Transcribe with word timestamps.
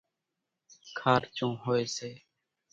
کارچون 0.99 1.53
هوئيَ 1.63 1.85
سي۔ 1.95 2.11